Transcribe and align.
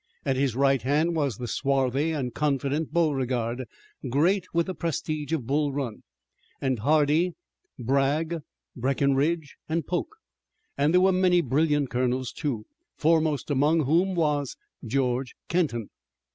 At 0.25 0.35
his 0.35 0.55
right 0.55 0.81
hand 0.81 1.15
was 1.15 1.37
the 1.37 1.47
swarthy 1.47 2.09
and 2.09 2.33
confident 2.33 2.91
Beauregard, 2.91 3.65
great 4.09 4.45
with 4.51 4.65
the 4.65 4.73
prestige 4.73 5.31
of 5.31 5.45
Bull 5.45 5.71
Run, 5.71 6.01
and 6.59 6.79
Hardee, 6.79 7.33
Bragg, 7.77 8.39
Breckinridge 8.75 9.57
and 9.69 9.85
Polk. 9.85 10.07
And 10.75 10.91
there 10.91 11.01
were 11.01 11.11
many 11.11 11.41
brilliant 11.41 11.91
colonels, 11.91 12.31
too, 12.31 12.65
foremost 12.97 13.51
among 13.51 13.81
whom 13.83 14.15
was 14.15 14.57
George 14.83 15.35
Kenton. 15.47 15.91